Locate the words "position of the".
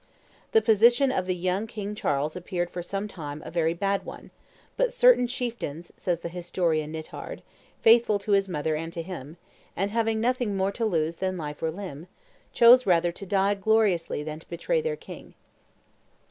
0.63-1.35